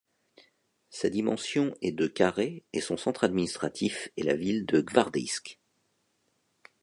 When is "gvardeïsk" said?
4.83-5.59